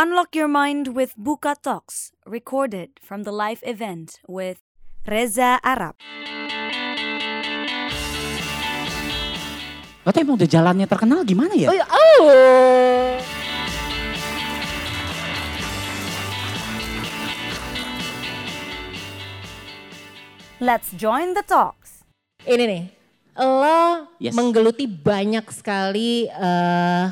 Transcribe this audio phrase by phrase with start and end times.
[0.00, 4.56] Unlock your mind with Buka Talks, recorded from the live event with
[5.04, 5.92] Reza Arab.
[10.00, 11.68] Lo tuh emang udah jalannya terkenal gimana ya?
[11.68, 13.20] Oh, ya- oh.
[20.60, 22.04] Let's join the talks.
[22.44, 22.82] Ini nih,
[23.36, 24.32] lo Yes.
[24.32, 27.06] menggeluti banyak sekali eh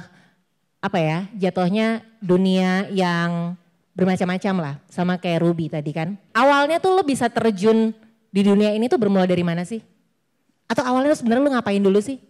[0.79, 3.54] apa ya, jatuhnya dunia yang
[3.92, 6.14] bermacam-macam lah, sama kayak Ruby tadi kan.
[6.30, 7.91] Awalnya tuh lo bisa terjun
[8.30, 9.82] di dunia ini tuh bermula dari mana sih?
[10.70, 12.23] Atau awalnya lo sebenarnya lo ngapain dulu sih?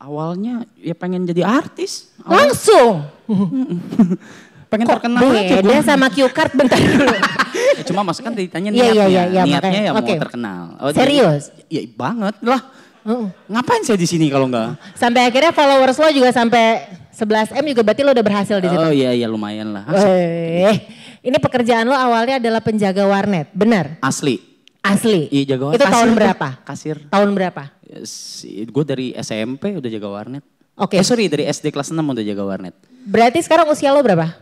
[0.00, 2.10] Awalnya ya pengen jadi artis.
[2.24, 2.94] Awal- Langsung.
[4.70, 7.10] pengen Kok terkenal aja beda sama cue card bentar dulu.
[7.90, 8.94] Cuma maksudnya kan ditanya Iya, niatnya.
[8.94, 9.80] iya, iya, niatnya makanya.
[9.82, 10.12] ya Oke.
[10.14, 10.62] mau terkenal.
[10.90, 11.42] jadi- Serius?
[11.66, 12.60] Iya banget lah.
[13.00, 13.26] Heeh.
[13.46, 14.78] Ngapain saya di sini kalau enggak?
[14.94, 16.86] Sampai akhirnya followers lo juga sampai
[17.20, 18.80] 11M juga berarti lo udah berhasil di situ.
[18.80, 19.84] Oh iya iya lumayan lah.
[19.92, 20.74] Eh,
[21.20, 24.00] ini pekerjaan lo awalnya adalah penjaga warnet, benar?
[24.00, 24.40] Asli.
[24.80, 25.28] Asli.
[25.28, 26.48] Iya jaga Itu kasir tahun berapa?
[26.64, 26.96] Kasir.
[27.12, 27.62] Tahun berapa?
[28.66, 30.44] Gue dari SMP udah jaga warnet.
[30.80, 30.96] Oke.
[30.96, 32.72] Eh sorry dari SD kelas 6 udah jaga warnet.
[33.04, 34.32] Berarti sekarang usia lo berapa?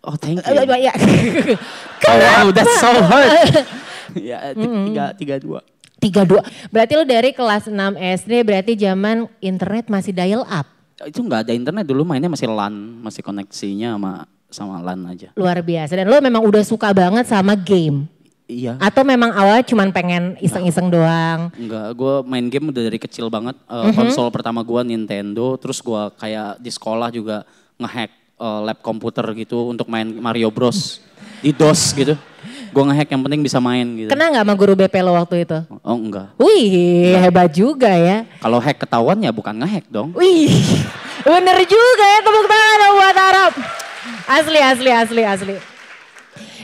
[0.00, 0.64] Oh thank Eh, you.
[0.76, 0.92] ya.
[2.10, 3.52] Oh wow that's so hard.
[4.18, 5.60] ya ti- tiga, tiga dua.
[6.00, 6.40] Tiga dua.
[6.68, 10.64] Berarti lo dari kelas 6 SD berarti zaman internet masih dial up.
[11.06, 14.12] Itu nggak ada internet dulu mainnya masih LAN, masih koneksinya sama
[14.50, 15.30] sama LAN aja.
[15.34, 15.94] Luar biasa.
[15.94, 18.04] Dan lo memang udah suka banget sama game.
[18.50, 18.74] Iya.
[18.82, 21.54] Atau memang awalnya cuman pengen iseng-iseng doang.
[21.54, 23.54] Enggak, gue main game udah dari kecil banget.
[23.62, 23.94] Eh, Mhm.
[23.94, 27.46] Konsol pertama gue Nintendo, terus gue kayak di sekolah juga
[27.78, 30.98] ngehack eh, lab komputer gitu untuk main Mario Bros.
[31.40, 32.16] di DOS gitu.
[32.70, 34.10] Gue ngehack yang penting bisa main gitu.
[34.10, 35.58] Kena nggak sama guru BP lo waktu itu?
[35.82, 36.34] Oh enggak.
[36.38, 38.24] Wih, hebat juga ya.
[38.38, 40.14] Kalau hack ketahuan ya bukan ngehack dong.
[40.14, 40.50] Wih,
[41.22, 43.52] bener juga ya tepuk tangan buat Arab.
[44.30, 45.54] Asli, asli, asli, asli.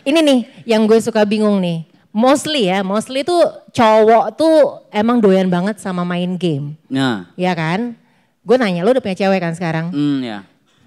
[0.07, 1.83] Ini nih yang gue suka bingung nih.
[2.17, 3.45] Mostly ya, mostly tuh
[3.77, 4.57] cowok tuh
[4.89, 6.73] emang doyan banget sama main game.
[6.89, 7.93] Nah, Ya kan?
[8.41, 9.91] Gue nanya, lo udah punya cewek kan sekarang?
[9.91, 10.39] hmm ya.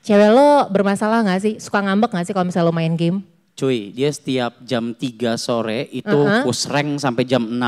[0.02, 1.54] Cewek lo bermasalah gak sih?
[1.60, 3.22] Suka ngambek gak sih kalau misalnya lo main game?
[3.60, 6.48] Cuy, dia setiap jam 3 sore itu Uh-huh.
[6.48, 7.60] push rank sampai jam 6.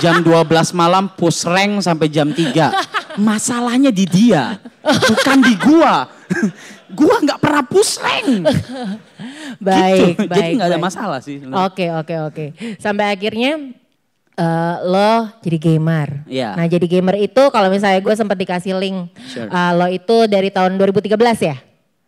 [0.00, 2.72] jam 12 malam push rank sampai jam 3.
[3.14, 6.08] Masalahnya di dia, bukan di gua.
[6.90, 8.28] gua nggak pernah push rank.
[9.60, 10.26] Baik, Gitu.
[10.26, 10.32] baik.
[10.32, 10.86] Jadi nggak ada baik.
[10.88, 11.36] masalah sih.
[11.44, 12.44] Oke, oke, oke.
[12.76, 13.68] Sampai akhirnya
[14.32, 15.12] eh, lo
[15.44, 16.24] jadi gamer.
[16.24, 16.56] Iya.
[16.56, 19.12] Nah jadi gamer itu kalau misalnya gue sempat dikasih link.
[19.28, 19.46] Sure.
[19.46, 21.12] eh, lo itu dari tahun 2013
[21.44, 21.56] ya?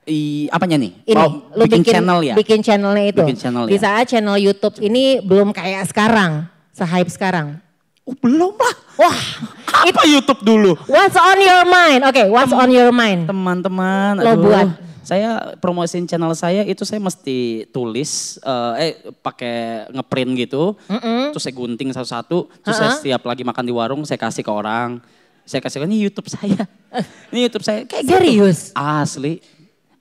[0.05, 0.93] I, apanya nih?
[1.03, 2.35] Ini, Oh, lo bikin, bikin, channel ya?
[2.37, 3.23] Bikin channelnya itu.
[3.25, 3.81] Bikin channel Di ya.
[3.81, 6.45] saat channel YouTube ini belum kayak sekarang.
[6.71, 7.57] Se-hype sekarang.
[8.05, 8.77] Oh, belum lah.
[9.01, 9.19] Wah,
[9.89, 10.77] Apa YouTube dulu?
[10.87, 12.05] what's on your mind?
[12.05, 13.25] Oke, what's on your mind?
[13.25, 14.43] Teman-teman, Lo aduh.
[14.45, 14.69] buat.
[15.05, 20.81] Saya promosiin channel saya itu saya mesti tulis, eh, eh pakai ngeprint gitu,
[21.29, 23.01] terus saya gunting satu-satu, terus saya Ha-ha.
[23.01, 25.05] setiap lagi makan di warung saya kasih ke orang,
[25.45, 26.65] saya kasih ke ini YouTube saya,
[27.37, 28.17] ini YouTube saya, kayak gitu.
[28.17, 28.73] Serius?
[28.73, 29.45] Asli,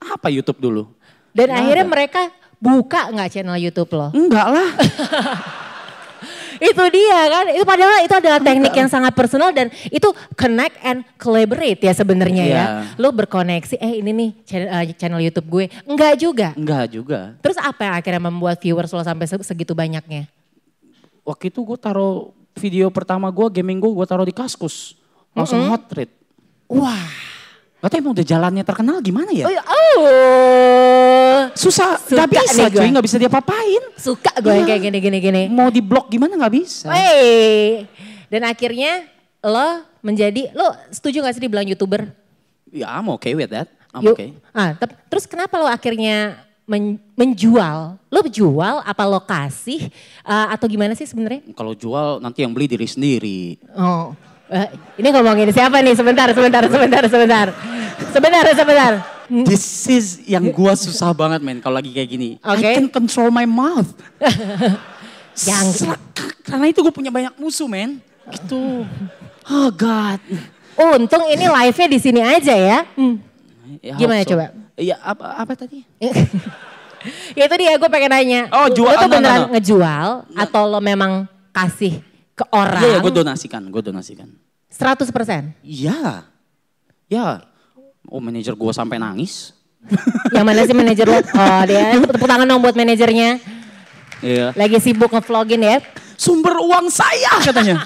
[0.06, 0.84] apa YouTube dulu?
[1.31, 1.94] Dan Nggak akhirnya ada.
[1.94, 2.22] mereka
[2.58, 4.08] buka nggak channel YouTube lo?
[4.12, 4.69] Enggak lah,
[6.64, 11.03] itu dia kan, itu padahal itu adalah teknik yang sangat personal dan itu connect and
[11.18, 12.53] collaborate ya sebenarnya ya.
[12.53, 12.66] Iya.
[12.96, 15.66] Lo berkoneksi, eh ini nih channel, eh, channel YouTube gue.
[15.84, 16.47] Enggak juga.
[16.53, 17.36] enggak juga.
[17.42, 20.30] Terus apa yang akhirnya membuat viewers lo sampai se- segitu banyaknya?
[21.24, 24.96] Waktu itu gue taruh video pertama gue, gaming gue, gue taruh di kaskus,
[25.34, 26.13] langsung hot rate.
[26.69, 27.33] Wah.
[27.84, 29.44] Gak tau emang udah jalannya terkenal gimana ya?
[29.44, 31.40] Oh, ya- oh.
[31.52, 33.84] Susah, Suka gak bisa cuy, gak bisa diapa-apain.
[34.00, 35.52] Suka gue yang kayak gini-gini-gini.
[35.52, 36.88] Mau di blok gimana gak bisa.
[36.88, 37.84] Wey.
[38.32, 39.04] Dan akhirnya
[39.44, 42.08] lo menjadi, lo setuju gak sih dibilang YouTuber?
[42.72, 44.16] Ya I'm okay with that, I'm Yuk.
[44.16, 44.32] okay.
[44.56, 48.00] Ah, tep- terus kenapa lo akhirnya men- menjual?
[48.08, 49.92] Lo jual apa lo kasih
[50.24, 51.52] eh, atau gimana sih sebenarnya?
[51.52, 53.60] Kalau jual nanti yang beli diri sendiri.
[53.76, 54.16] Oh,
[54.53, 55.97] eh, ini ngomongin siapa nih?
[55.97, 57.47] Sebentar, sebentar, sebentar, sebentar,
[58.14, 58.94] sebentar, sebentar.
[59.44, 62.30] This is yang gua susah banget men kalau lagi kayak gini.
[62.39, 62.62] Oke.
[62.62, 63.89] I can control my mouth.
[65.50, 65.98] Yang-
[66.45, 67.98] Karena itu gue punya banyak musuh men.
[68.30, 68.86] Gitu.
[69.50, 70.22] Oh God.
[70.74, 72.80] Untung ini live-nya di sini aja ya.
[72.94, 73.18] Hmm.
[73.81, 74.38] Ya, Gimana so.
[74.38, 74.54] coba?
[74.78, 75.81] Iya apa, apa tadi?
[77.38, 78.42] ya itu dia gue pengen nanya.
[78.54, 79.50] Oh, jual- Lo tuh no, no, beneran no.
[79.57, 80.07] ngejual
[80.38, 81.98] atau lo memang kasih
[82.33, 82.81] ke orang?
[82.81, 84.30] Iya, ya, gue donasikan, gue donasikan.
[84.74, 85.53] 100%.
[85.62, 86.25] Iya.
[87.06, 87.27] Ya.
[88.09, 89.53] Oh manajer gue sampai nangis.
[90.35, 91.19] Yang mana sih manajer lo?
[91.19, 93.38] Oh dia, tepuk tangan dong buat manajernya.
[94.24, 94.56] Iya.
[94.56, 95.77] Lagi sibuk ngevlogin ya.
[96.15, 97.83] Sumber uang saya katanya.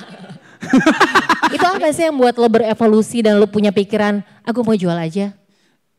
[1.56, 5.34] Itu apa sih yang buat lo berevolusi dan lo punya pikiran, aku mau jual aja?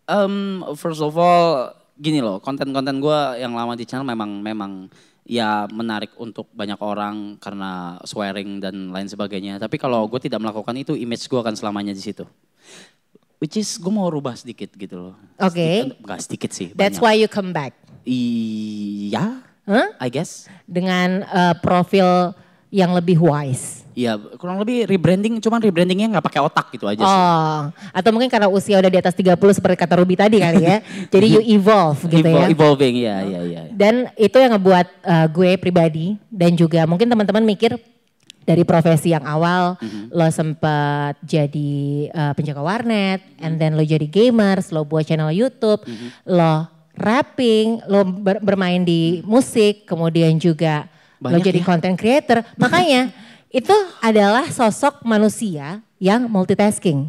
[0.08, 4.88] Um, first of all, gini loh, konten-konten gue yang lama di channel memang memang
[5.28, 9.60] ya menarik untuk banyak orang karena swearing dan lain sebagainya.
[9.60, 12.24] Tapi kalau gue tidak melakukan itu, image gue akan selamanya di situ.
[13.38, 15.14] Which is gue mau rubah sedikit gitu loh.
[15.38, 15.60] Oke.
[15.62, 16.68] Sedikit, Enggak sedikit sih.
[16.74, 17.14] That's banyak.
[17.14, 17.76] why you come back.
[18.08, 19.92] Iya, Huh?
[20.00, 20.48] I guess.
[20.64, 22.32] Dengan eh, profil
[22.72, 23.84] yang lebih wise.
[23.98, 27.18] Iya, kurang lebih rebranding, cuman rebrandingnya nggak pakai otak gitu aja sih.
[27.18, 27.58] Oh,
[27.90, 30.78] atau mungkin karena usia udah di atas 30 seperti kata Ruby tadi kali ya.
[31.12, 32.54] Jadi you evolve gitu Evol- ya.
[32.54, 33.60] Evolving, iya, iya, iya.
[33.74, 37.74] Dan itu yang ngebuat uh, gue pribadi dan juga mungkin teman-teman mikir
[38.46, 39.76] dari profesi yang awal
[40.08, 41.74] lo sempet jadi
[42.14, 45.82] uh, penjaga warnet, and then lo jadi gamers, lo buat channel YouTube,
[46.22, 50.86] lo rapping, lo ber- bermain di musik, kemudian juga
[51.18, 51.66] lo Banyak jadi ya.
[51.66, 52.46] content creator.
[52.54, 53.10] Makanya
[53.48, 57.08] itu adalah sosok manusia yang multitasking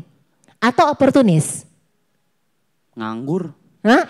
[0.59, 1.67] atau oportunis.
[2.95, 3.51] Nganggur.
[3.83, 4.03] Hah?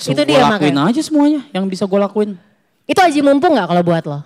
[0.00, 0.88] So, Itu dia lakuin makanya.
[0.88, 2.36] aja semuanya yang bisa gue lakuin.
[2.88, 4.20] Itu aji mumpung nggak kalau buat lo?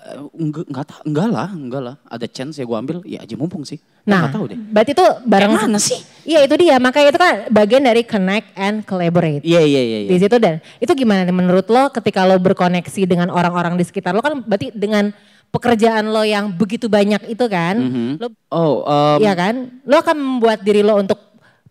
[0.00, 1.94] Eh, enggak, enggak, enggak lah, enggak lah.
[2.08, 3.76] Ada chance ya gue ambil, ya aja mumpung sih.
[4.08, 4.56] Nah, Enggak tahu deh.
[4.56, 6.00] berarti itu bareng mana sih?
[6.24, 9.44] Iya itu dia, makanya itu kan bagian dari connect and collaborate.
[9.44, 9.98] Iya, iya, iya.
[10.08, 10.20] Di iya.
[10.24, 14.24] situ dan itu gimana nih menurut lo ketika lo berkoneksi dengan orang-orang di sekitar lo
[14.24, 15.12] kan berarti dengan
[15.52, 18.10] pekerjaan lo yang begitu banyak itu kan, Mhm.
[18.16, 21.20] lo Oh, em, iya kan, lo akan membuat diri lo untuk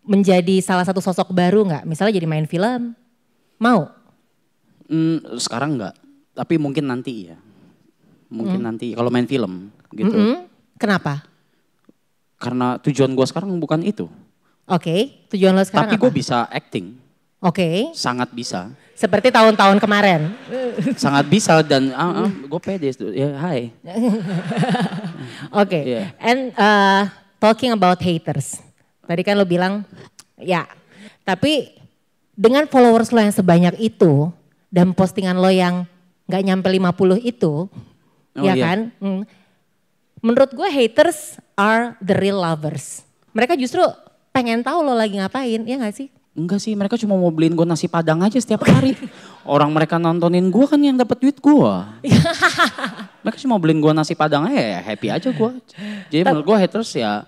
[0.06, 1.84] menjadi salah satu sosok baru nggak?
[1.84, 2.94] Misalnya jadi main film,
[3.58, 3.90] mau?
[4.86, 5.98] mm, sekarang enggak.
[6.32, 7.38] Tapi mungkin nanti ya.
[8.30, 8.36] Hmm.
[8.38, 10.14] Mungkin nanti kalau main film gitu.
[10.14, 10.46] Mm-mm.
[10.78, 11.26] Kenapa?
[12.40, 14.06] Karena tujuan gue sekarang bukan itu.
[14.64, 16.94] Oke, tujuan lo sekarang Tapi gue bisa acting,
[17.42, 18.70] Oke, sangat bisa.
[18.94, 20.30] seperti tahun-tahun kemarin.
[21.04, 22.94] sangat bisa dan ah, gue pede.
[23.12, 23.74] Ya, hai.
[25.62, 26.14] Oke, Iya.
[26.22, 27.10] and uh,
[27.42, 28.62] talking about haters.
[29.04, 29.82] Tadi kan lo bilang,
[30.38, 30.70] ya.
[31.26, 31.74] Tapi
[32.38, 34.30] dengan followers lo yang sebanyak itu
[34.70, 35.90] dan postingan lo yang
[36.30, 37.66] nggak nyampe 50 itu,
[38.38, 38.66] Oh, ya iya.
[38.66, 38.80] kan?
[39.02, 39.24] Hmm.
[40.20, 43.08] Menurut gue haters are the real lovers.
[43.32, 43.82] Mereka justru
[44.36, 46.08] pengen tahu lo lagi ngapain, ya nggak sih?
[46.40, 48.96] Enggak sih, mereka cuma mau beliin gue nasi padang aja setiap hari.
[49.44, 51.74] Orang mereka nontonin gue kan yang dapat duit gue.
[53.24, 55.52] mereka cuma beliin gue nasi padang aja ya happy aja gue.
[56.08, 57.28] Jadi menurut gue haters ya,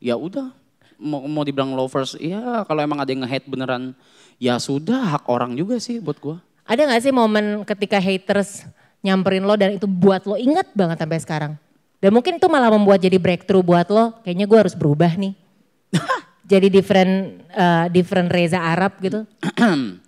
[0.00, 0.54] ya udah.
[0.96, 3.92] Mau, mau dibilang lovers, ya kalau emang ada yang nge-hate beneran,
[4.40, 6.40] ya sudah hak orang juga sih buat gue.
[6.64, 8.64] Ada nggak sih momen ketika haters
[9.06, 11.52] nyamperin lo dan itu buat lo inget banget sampai sekarang?
[12.02, 15.32] Dan mungkin itu malah membuat jadi breakthrough buat lo, kayaknya gue harus berubah nih.
[16.50, 19.22] jadi different uh, different Reza Arab gitu.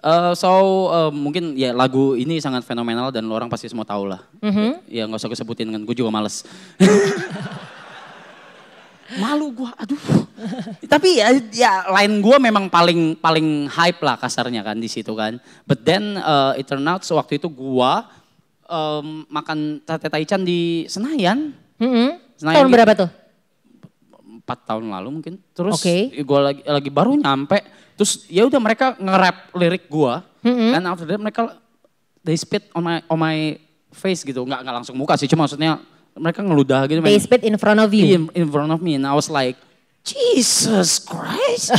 [0.00, 0.48] Eh, so
[0.88, 4.24] eh, mungkin ya lagu ini sangat fenomenal dan lo orang pasti semua tahu lah.
[4.88, 6.40] Ya nggak usah gue sebutin kan, gue juga males.
[9.18, 10.02] Malu gue, aduh.
[10.92, 15.42] Tapi ya, ya lain gue memang paling paling hype lah kasarnya kan di situ kan.
[15.66, 17.92] But then uh, it turned out waktu itu gue
[18.70, 21.50] um, makan sate taichan di Senayan.
[21.82, 22.22] Mm-mm.
[22.38, 22.76] Senayan Tahun gitu.
[22.78, 23.10] berapa tuh?
[24.50, 25.34] empat tahun lalu mungkin.
[25.54, 26.10] Terus Oke.
[26.10, 27.62] gue lagi lagi baru nyampe,
[27.94, 30.12] terus ya udah mereka nge-rap lirik gue,
[30.42, 31.54] and after that mereka
[32.26, 33.54] they spit on my on my
[33.94, 35.78] face gitu, nggak nggak langsung muka sih, cuma maksudnya
[36.18, 37.00] mereka ngeludah gitu.
[37.02, 38.06] They spit in front of you.
[38.16, 39.56] in, in front of me, and I was like,
[40.00, 41.76] Jesus Christ,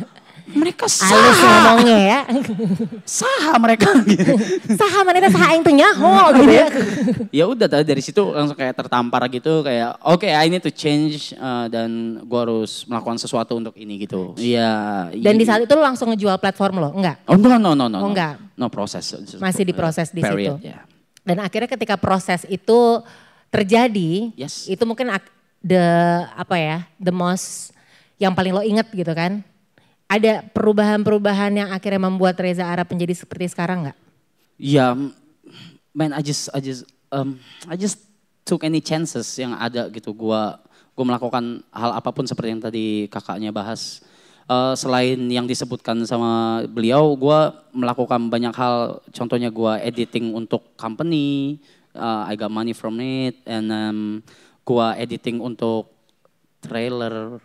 [0.50, 2.20] mereka Halus saha, ngomongnya ya.
[3.22, 3.88] saha mereka.
[4.02, 4.34] gitu.
[4.80, 6.66] Saha maneta saha aing teu nyaho gitu ya.
[7.30, 11.34] ya udah tadi dari situ langsung kayak tertampar gitu kayak oke I need to change
[11.38, 14.34] uh, dan gua harus melakukan sesuatu untuk ini gitu.
[14.34, 15.10] Iya.
[15.14, 15.54] Dan di iya.
[15.54, 16.90] saat itu lo langsung ngejual platform lo?
[16.98, 17.22] Enggak.
[17.30, 17.86] Oh no no no no.
[17.86, 17.98] Oh, no.
[18.10, 18.34] enggak.
[18.58, 19.06] No proses.
[19.38, 20.74] Masih diproses di Period, situ.
[20.74, 20.82] ya.
[21.22, 23.04] Dan akhirnya ketika proses itu
[23.50, 24.70] terjadi, Yes.
[24.70, 25.10] itu mungkin
[25.60, 25.82] the
[26.34, 27.74] apa ya, the most
[28.16, 29.44] yang paling lo inget gitu kan?
[30.10, 33.98] Ada perubahan-perubahan yang akhirnya membuat Reza Arab menjadi seperti sekarang nggak?
[34.58, 34.90] Ya,
[35.94, 36.82] man, I just, I just,
[37.14, 37.38] um,
[37.70, 38.02] I just
[38.42, 40.10] took any chances yang ada gitu.
[40.10, 40.58] Gua,
[40.98, 44.02] gua melakukan hal apa pun seperti yang tadi kakaknya bahas.
[44.50, 48.98] Eh, selain yang disebutkan sama beliau, gua melakukan banyak hal.
[49.14, 51.62] Contohnya gua editing untuk company,
[51.94, 53.98] uh, I got money from it, and um,
[54.62, 55.90] gua editing untuk
[56.62, 57.40] trailer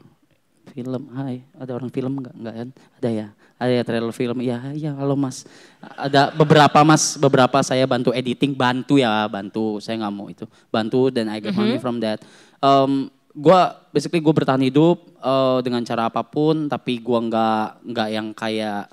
[0.76, 1.08] film.
[1.16, 2.36] Hai, ada orang film nggak?
[2.36, 2.70] Nggak kan?
[3.00, 3.28] Ada ya.
[3.56, 4.38] Ada ya trailer film.
[4.44, 4.92] Iya, iya.
[5.00, 5.48] Halo Mas.
[5.80, 9.80] Ada beberapa Mas, beberapa saya bantu editing, bantu ya, bantu.
[9.80, 10.44] Saya nggak mau itu.
[10.68, 12.20] Bantu dan I get money from that.
[12.60, 18.10] Um, gua basically gue bertahan hidup eh, dengan cara apa pun, tapi gua nggak nggak
[18.12, 18.92] yang kayak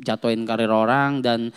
[0.00, 1.48] jatuhin karir orang dan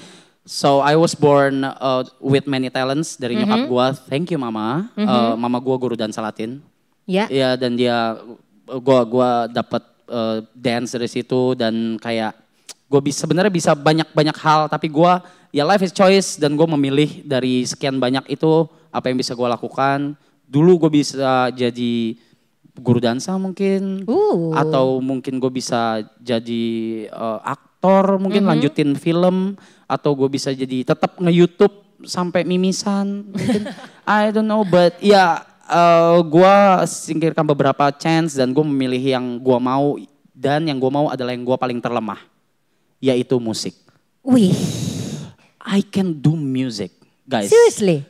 [0.50, 3.94] so I was born uh, with many talents dari nyokap gua.
[3.94, 4.90] Thank you mama.
[4.98, 6.66] Eh, mama gua guru dan salatin.
[7.06, 8.18] Ya, Iya dan dia
[8.66, 12.34] gua gua dapat uh, dance dari situ dan kayak
[12.90, 15.14] gue bisa sebenarnya bisa banyak-banyak hal tapi gue
[15.54, 19.46] ya life is choice dan gue memilih dari sekian banyak itu apa yang bisa gue
[19.46, 20.18] lakukan.
[20.50, 22.18] Dulu gue bisa jadi
[22.82, 24.56] guru dansa mungkin Uh.
[24.58, 26.66] atau mungkin gue bisa jadi
[27.14, 29.54] uh, aktor mungkin lanjutin film
[29.90, 31.74] atau gue bisa jadi tetap nge-YouTube
[32.06, 33.66] sampai mimisan mungkin.
[34.06, 36.56] I don't know but ya uh, gue
[36.86, 39.98] singkirkan beberapa chance dan gue memilih yang gue mau
[40.32, 42.22] dan yang gue mau adalah yang gue paling terlemah
[43.02, 43.74] yaitu musik.
[44.22, 44.54] Wih,
[45.64, 46.94] I can do music
[47.26, 47.50] guys.
[47.50, 48.06] Seriously?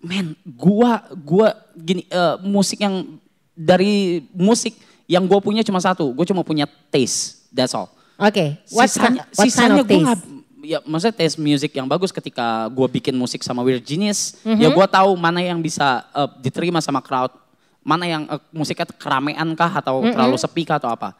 [0.00, 3.20] man gua gua gini eh, musik yang
[3.52, 4.72] dari musik
[5.04, 7.92] yang gua punya cuma satu gue cuma punya taste that's all.
[8.20, 10.39] Oke, what, sisanya what kind sisanya of gue taste?
[10.60, 14.60] Ya maksudnya taste music yang bagus ketika gue bikin musik sama Weird Genius Mhm.
[14.60, 17.32] ya gue tahu mana yang bisa eh, diterima sama crowd
[17.80, 20.12] mana yang eh, musiknya keramaian kah atau Mhm.
[20.12, 21.16] terlalu sepi kah atau apa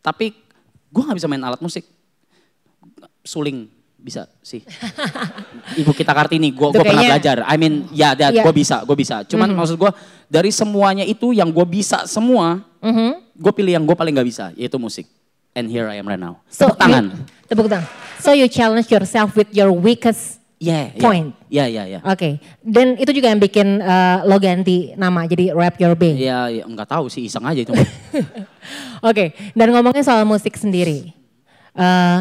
[0.00, 0.32] tapi
[0.88, 1.84] gue nggak bisa main alat musik
[3.20, 3.68] suling
[3.98, 4.62] bisa sih
[5.80, 8.46] ibu kita kartini gue gue pernah belajar I mean ya that Iya.
[8.46, 9.90] gue bisa gue bisa cuman maksud gue
[10.30, 13.34] dari semuanya itu yang gue bisa semua Mhm.
[13.34, 15.04] gue pilih yang gue paling nggak bisa yaitu musik
[15.58, 17.86] and here I am right now So, tepuk tangan you- tepuk tangan.
[18.18, 20.98] So you challenge yourself with your weakest Yeah, yeah.
[20.98, 21.28] Point.
[21.46, 22.02] Ya, ya, ya.
[22.02, 26.18] Oke, dan itu juga yang bikin eh, lo ganti nama jadi Rap Your Bay.
[26.18, 27.70] Ya, ya nggak tahu sih iseng aja itu.
[29.08, 31.14] Oke, dan ngomongin soal musik sendiri.
[31.78, 32.20] eh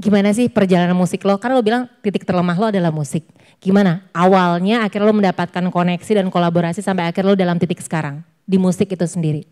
[0.00, 1.36] gimana sih perjalanan musik lo?
[1.36, 3.28] Karena lo bilang titik terlemah lo adalah musik.
[3.60, 4.00] Gimana?
[4.16, 8.88] Awalnya akhirnya lo mendapatkan koneksi dan kolaborasi sampai akhir lo dalam titik sekarang di musik
[8.88, 9.44] itu sendiri.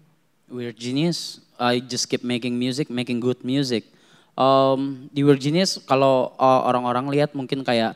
[0.49, 3.85] Weird Genius, I just keep making music, making good music.
[4.33, 7.93] Um, di Genius kalau uh, orang-orang lihat mungkin kayak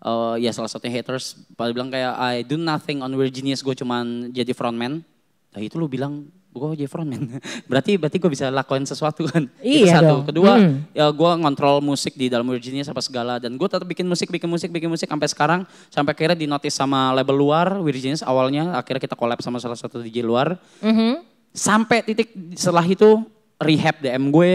[0.00, 4.30] uh, ya salah satunya haters pada bilang kayak I do nothing on Genius, gue cuman
[4.30, 5.02] jadi frontman.
[5.50, 7.42] Nah itu lu bilang gue jadi frontman.
[7.70, 9.50] berarti berarti gue bisa lakuin sesuatu kan.
[9.58, 10.06] itu Iya satu.
[10.06, 10.22] dong.
[10.30, 10.86] Kedua Hmm.
[10.94, 14.46] ya gue ngontrol musik di dalam Genius apa segala dan gue tetap bikin musik, bikin
[14.46, 15.60] musik, bikin musik sampai sekarang
[15.90, 17.66] sampai akhirnya di notice sama label luar
[17.98, 21.27] Genius awalnya akhirnya kita collab sama salah satu DJ luar Mhm.
[21.58, 23.26] Sampai titik setelah itu
[23.58, 24.52] rehab DM gue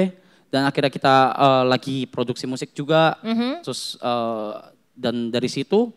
[0.48, 3.20] dan akhirnya kita eh, lagi produksi musik juga
[3.60, 4.54] terus eh,
[4.96, 5.92] dan dari situ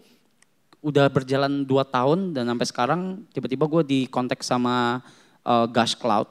[0.83, 4.99] udah berjalan dua tahun dan sampai sekarang tiba-tiba gue di kontak sama
[5.47, 6.27] eh, Gush Cloud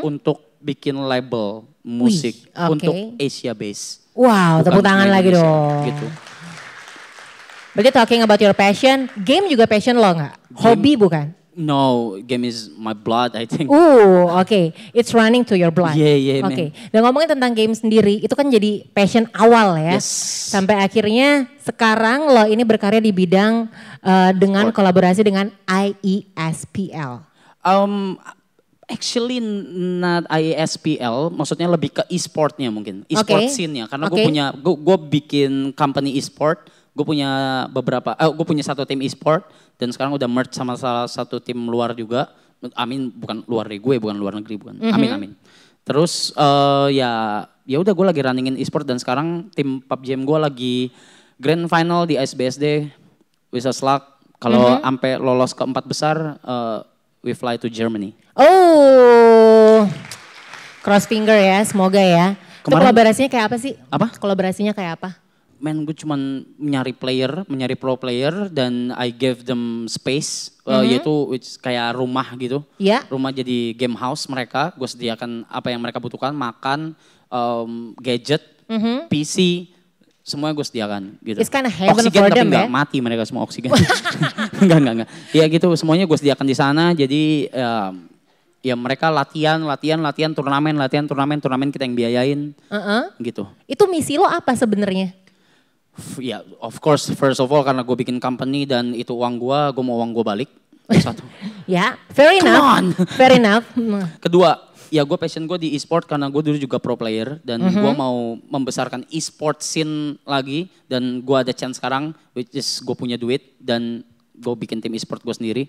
[0.00, 2.72] untuk bikin label musik oke.
[2.80, 5.84] untuk Asia base Wow, Bukan tepuk tangan lagi dong.
[5.92, 6.06] gitu
[7.76, 10.32] Berarti talking about your passion, game juga passion lo nggak?
[10.64, 11.28] Hobi bukan?
[11.56, 14.76] No game is my blood I think Uh, oke.
[14.92, 15.96] It's running to your blood.
[15.96, 16.52] Yeah, yeah, man.
[16.52, 16.66] Oke.
[16.92, 19.96] Dan ngomongin tentang game sendiri, itu kan jadi passion awal ya.
[19.96, 20.06] Yes.
[20.52, 23.66] Sampai akhirnya sekarang lo ini berkarya di bidang
[24.04, 27.24] eh, dengan kolaborasi dengan E IESPL.
[27.66, 28.20] Um,
[28.86, 33.50] actually not IESPL, maksudnya lebih ke e-sportnya mungkin, e-sport Oke.
[33.50, 33.90] scene-nya.
[33.90, 34.26] Karena gue Oke.
[34.30, 37.28] punya, gue bikin company e-sport, gue punya
[37.68, 39.44] beberapa, eh, gue punya satu tim e-sport
[39.76, 42.32] dan sekarang udah merge sama salah satu tim luar juga.
[42.72, 44.80] Amin, bukan luar dari gue, bukan luar negeri, bukan.
[44.80, 44.92] Mhm.
[44.96, 45.30] Amin, amin.
[45.84, 50.76] Terus eh, ya, ya udah gue lagi runningin e-sport dan sekarang tim PUBG gue lagi
[51.36, 52.88] grand final di ISBSD.
[53.52, 54.16] Wish us luck.
[54.36, 54.82] Kalau Mhm.
[54.82, 56.78] sampai lolos ke empat besar, eh,
[57.20, 58.16] we fly to Germany.
[58.34, 59.84] Oh,
[60.80, 62.34] cross finger ya, semoga ya.
[62.34, 63.72] Itu Kemarin- kolaborasinya kayak apa sih?
[63.86, 64.06] Apa?
[64.16, 65.10] Kolaborasinya kayak apa?
[65.56, 71.12] Man, gue cuman nyari player, mencari pro player dan I gave them space, uh, yaitu
[71.32, 72.60] which kayak rumah gitu.
[72.76, 73.04] Ya.
[73.08, 76.92] Rumah jadi game house mereka, gue sediakan apa yang mereka butuhkan, makan,
[77.32, 78.44] um, gadget,
[79.08, 79.70] PC,
[80.26, 81.38] semuanya gue sediakan gitu.
[81.38, 82.70] It's kinda heaven oksigen for tapi them, nggak ya?
[82.70, 83.70] mati mereka semua oksigen.
[84.62, 85.08] enggak, enggak, enggak.
[85.30, 88.10] Ya gitu, semuanya gue sediakan di sana, jadi um,
[88.66, 93.02] ya mereka latihan, latihan, latihan, turnamen, latihan, turnamen, turnamen kita yang biayain Heeh.
[93.22, 93.46] gitu.
[93.70, 95.14] Itu misi lo apa sebenarnya?
[96.20, 99.84] Ya, of course, first of all karena gue bikin company dan itu uang gue, gue
[99.84, 100.50] mau uang gue balik.
[100.92, 101.24] Satu.
[101.66, 102.62] Ya, fair Come enough.
[102.62, 102.84] on.
[103.18, 103.66] Fair enough.
[103.74, 104.06] Hmm.
[104.22, 107.92] Kedua, ya gue passion gue di e-sport karena gue dulu juga pro player dan gue
[107.98, 113.58] mau membesarkan e-sport scene lagi dan gue ada chance sekarang, which is gue punya duit
[113.58, 114.06] dan
[114.38, 115.64] gue bikin tim e-sport gue sendiri.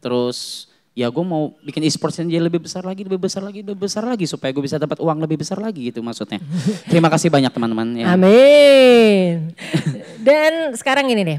[0.00, 3.80] Terus ya gue mau bikin e-sport scene jadi lebih besar lagi, lebih besar lagi, lebih
[3.80, 6.38] besar lagi supaya gue bisa dapat uang lebih besar lagi gitu maksudnya.
[6.92, 7.96] Terima kasih banyak teman-teman.
[7.96, 8.12] Ya.
[8.12, 9.56] Amin.
[10.26, 11.38] Dan sekarang ini deh,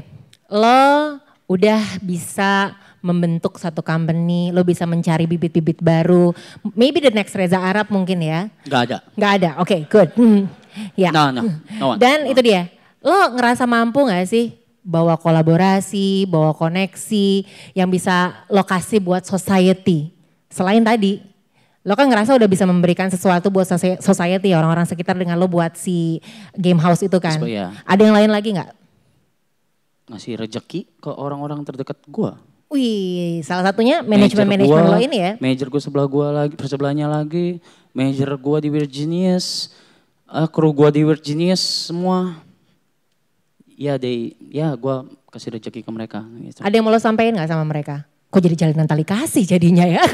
[0.50, 6.34] lo udah bisa membentuk satu company, lo bisa mencari bibit-bibit baru.
[6.74, 8.50] Maybe the next Reza Arab mungkin ya.
[8.66, 8.96] Gak ada.
[9.14, 10.10] Nggak ada, oke good.
[10.18, 10.50] Hmm.
[10.98, 11.14] Ya.
[11.14, 11.46] No, no,
[11.78, 11.98] no one.
[12.02, 12.66] Dan itu dia,
[12.98, 20.12] lo ngerasa mampu gak sih bawa kolaborasi, bawa koneksi yang bisa lokasi buat society.
[20.52, 21.34] Selain tadi
[21.84, 25.76] Lo kan ngerasa udah bisa memberikan sesuatu buat soci- society orang-orang sekitar dengan lo buat
[25.76, 26.16] si
[26.56, 27.36] game house itu kan.
[27.36, 27.76] Expo, iya.
[27.84, 28.72] Ada yang lain lagi nggak?
[30.08, 32.40] Ngasih rejeki ke orang-orang terdekat gua.
[32.72, 35.32] Wih, salah satunya manajemen manajemen lo ini ya.
[35.36, 37.60] Manajer gue sebelah gua lagi, sebelahnya lagi.
[37.92, 39.76] Manajer gua di Virginius,
[40.32, 42.40] uh, kru gua di Virginius semua.
[43.74, 46.22] Ya, they, ya gua kasih rezeki ke mereka.
[46.38, 46.62] Gitu.
[46.62, 48.06] Ada yang mau lo sampein nggak sama mereka?
[48.30, 50.02] Kok jadi jalinan tali kasih jadinya ya?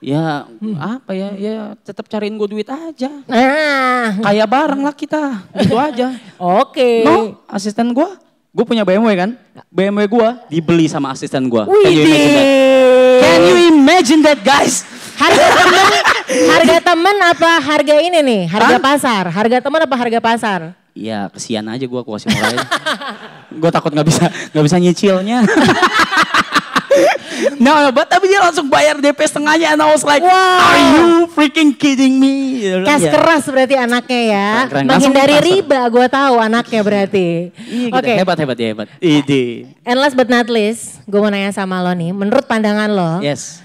[0.00, 0.80] Ya Hmm.
[0.80, 3.12] apa ya, ya tetap cariin gue duit aja.
[3.28, 6.16] Nah, Kayak bareng lah kita, gitu aja.
[6.40, 6.90] oke.
[7.04, 8.16] No, asisten gua,
[8.48, 9.30] gue punya BMW kan,
[9.68, 11.68] BMW gua dibeli sama asisten gua.
[11.68, 12.48] Can you imagine that?
[13.20, 14.88] Can you imagine that guys?
[15.20, 15.84] Harga temen,
[16.48, 18.42] harga temen apa harga ini nih?
[18.48, 18.80] Harga Hah?
[18.80, 19.24] pasar.
[19.28, 20.60] Harga temen apa harga pasar?
[20.90, 22.30] Iya kesian aja gua aku kasih
[23.50, 25.38] gue takut nggak bisa nggak bisa nyicilnya.
[27.58, 30.30] no, no, but tapi dia langsung bayar DP setengahnya and I was like, Wow.
[30.60, 32.62] are you freaking kidding me?
[32.82, 34.48] Kas "Iya." keras berarti anaknya ya.
[34.66, 34.86] Keren, keren.
[34.86, 37.28] Menghindari riba gue tahu anaknya berarti.
[37.56, 38.12] Iya gitu, Oke.
[38.16, 38.86] hebat hebat ya hebat.
[38.98, 39.44] Ide.
[39.82, 42.10] And last but not least, gue mau nanya sama lo nih.
[42.10, 43.62] Menurut pandangan lo, Yes.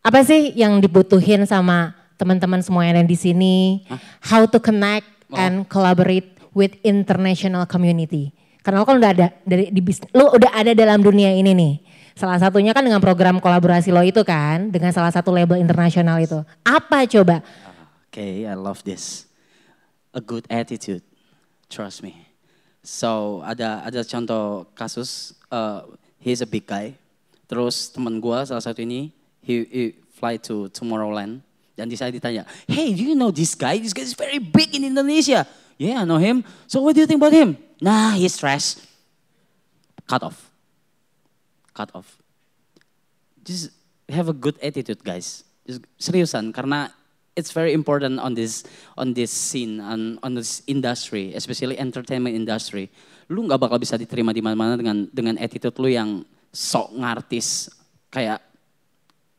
[0.00, 3.86] apa sih yang dibutuhin sama teman-teman semua yang ada di sini?
[4.22, 5.38] How to connect Oh.
[5.38, 8.34] and collaborate with international community.
[8.60, 11.74] Karena lo kan udah ada dari di bis, lo udah ada dalam dunia ini nih.
[12.12, 16.44] Salah satunya kan dengan program kolaborasi lo itu kan, dengan salah satu label internasional itu.
[16.60, 17.40] Apa coba?
[18.12, 19.24] Okay, I love this.
[20.12, 21.00] A good attitude,
[21.72, 22.28] trust me.
[22.84, 25.88] So ada ada contoh kasus, uh,
[26.20, 26.92] he's a big guy.
[27.48, 29.08] Terus teman gua salah satu ini,
[29.40, 29.82] he, he
[30.20, 31.40] fly to Tomorrowland.
[31.72, 33.80] Dan di saya ditanya, hey, do you know this guy?
[33.80, 35.48] This guy is very big in Indonesia.
[35.80, 36.44] Yeah, I know him.
[36.68, 37.56] So what do you think about him?
[37.80, 38.76] Nah, he's trash.
[40.04, 40.52] Cut off.
[41.72, 42.20] Cut off.
[43.40, 43.72] Just
[44.04, 45.40] have a good attitude, guys.
[45.64, 46.92] Just seriusan, karena
[47.32, 48.68] it's very important on this
[49.00, 52.92] on this scene, on on this industry, especially entertainment industry.
[53.32, 56.20] Lu nggak bakal bisa diterima di mana-mana dengan dengan attitude lu yang
[56.52, 57.72] sok ngartis,
[58.12, 58.44] kayak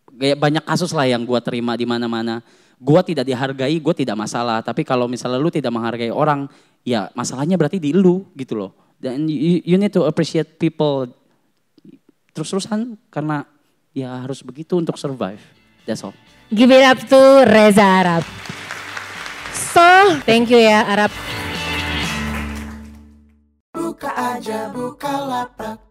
[0.09, 2.41] kayak banyak kasus lah yang gua terima di mana-mana.
[2.81, 4.65] Gua tidak dihargai, gua tidak masalah.
[4.65, 6.49] Tapi kalau misalnya lu tidak menghargai orang,
[6.81, 8.97] ya masalahnya berarti di lu gitu loh.
[8.97, 11.05] Dan you, you need to appreciate people
[12.33, 13.45] terus-terusan karena
[13.93, 15.41] ya harus begitu untuk survive.
[15.85, 16.17] That's all.
[16.49, 18.23] Give it up to Reza Arab.
[19.53, 21.13] So, thank you ya Arab.
[23.71, 25.90] Buka aja buka lapak